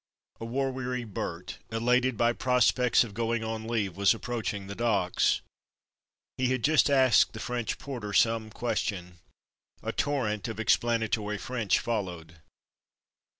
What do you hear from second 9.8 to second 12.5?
A torrent of explana tory French followed.